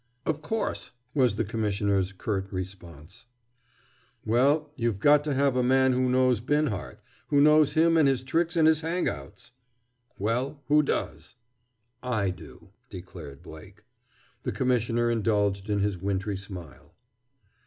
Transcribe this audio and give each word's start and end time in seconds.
"Of 0.25 0.41
course," 0.41 0.89
was 1.13 1.35
the 1.35 1.43
Commissioner's 1.43 2.11
curt 2.11 2.51
response. 2.51 3.27
"Well, 4.25 4.71
you've 4.75 4.99
got 4.99 5.23
to 5.25 5.35
have 5.35 5.55
a 5.55 5.61
man 5.61 5.93
who 5.93 6.09
knows 6.09 6.41
Binhart, 6.41 6.99
who 7.27 7.39
knows 7.39 7.75
him 7.75 7.97
and 7.97 8.07
his 8.07 8.23
tricks 8.23 8.55
and 8.57 8.67
his 8.67 8.81
hang 8.81 9.07
outs!" 9.07 9.51
"Well, 10.17 10.63
who 10.69 10.81
does?" 10.81 11.35
"I 12.01 12.31
do," 12.31 12.69
declared 12.89 13.43
Blake. 13.43 13.83
The 14.41 14.51
Commissioner 14.51 15.11
indulged 15.11 15.69
in 15.69 15.81
his 15.81 15.99
wintry 15.99 16.35
smile. 16.35 16.95